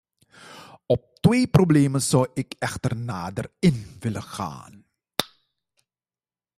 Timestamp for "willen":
3.99-4.23